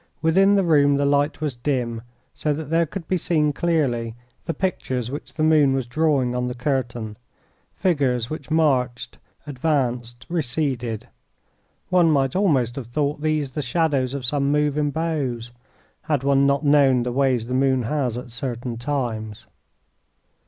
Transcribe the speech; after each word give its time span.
Within 0.23 0.55
the 0.55 0.63
room 0.63 0.97
the 0.97 1.05
light 1.05 1.41
was 1.41 1.55
dim, 1.55 2.01
so 2.33 2.53
that 2.55 2.71
there 2.71 2.87
could 2.87 3.07
be 3.07 3.17
seen 3.17 3.53
clearly 3.53 4.15
the 4.45 4.53
pictures 4.55 5.11
which 5.11 5.35
the 5.35 5.43
moon 5.43 5.73
was 5.75 5.85
drawing 5.85 6.33
on 6.33 6.47
the 6.47 6.55
curtain, 6.55 7.17
figures 7.75 8.27
which 8.27 8.49
marched, 8.49 9.19
advanced, 9.45 10.25
receded. 10.27 11.07
One 11.89 12.09
might 12.09 12.35
almost 12.35 12.77
have 12.77 12.87
thought 12.87 13.21
these 13.21 13.51
the 13.51 13.61
shadows 13.61 14.15
of 14.15 14.25
some 14.25 14.51
moving 14.51 14.89
boughs, 14.89 15.51
had 16.05 16.23
one 16.23 16.47
not 16.47 16.65
known 16.65 17.03
the 17.03 17.11
ways 17.11 17.45
the 17.45 17.53
moon 17.53 17.83
has 17.83 18.17
at 18.17 18.31
certain 18.31 18.77
times. 18.77 19.45